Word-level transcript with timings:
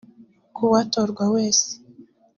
Ku 0.55 0.63
watorwa 0.73 1.25
wese 1.35 1.69